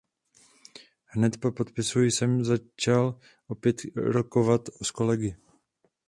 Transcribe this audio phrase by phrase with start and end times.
[1.13, 5.35] Hned po podpisu jsem začal opět rokovat s kolegy.